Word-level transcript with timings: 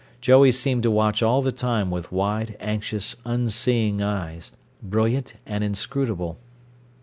Joey 0.19 0.51
seemed 0.51 0.81
to 0.81 0.89
watch 0.89 1.21
all 1.21 1.43
the 1.43 1.51
time 1.51 1.91
with 1.91 2.11
wide, 2.11 2.57
anxious, 2.59 3.15
unseeing 3.23 4.01
eyes, 4.01 4.51
brilliant 4.81 5.35
and 5.45 5.63
inscrutable. 5.63 6.39